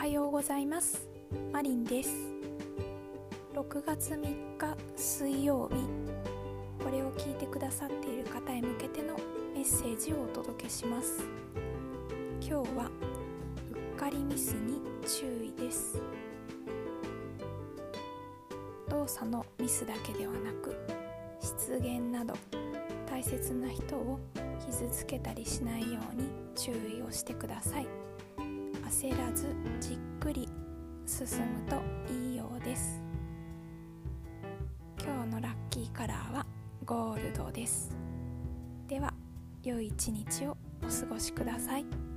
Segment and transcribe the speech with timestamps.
[0.00, 1.06] はようございます。
[1.52, 2.10] マリンです。
[3.54, 5.76] 6月3日水曜日。
[6.82, 9.14] これを聞いてくださっている方へ向けての
[9.52, 11.22] メッセージをお届けします。
[12.40, 12.90] 今日は
[13.74, 16.00] うっかりミスに注意です。
[18.88, 20.74] 動作のミスだけではなく
[21.42, 22.32] 失言など
[23.06, 24.18] 大切な人を
[24.64, 27.86] 傷つけたりしないように注意をしてください。
[28.90, 29.46] 焦らず
[31.26, 33.02] 進むといいようです
[34.98, 36.46] 今日のラッキーカラーは
[36.86, 37.94] ゴールドです
[38.88, 39.12] では
[39.62, 42.09] 良い一日をお過ごしください。